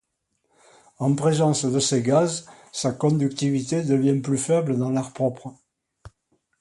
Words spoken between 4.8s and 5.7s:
l'air propre.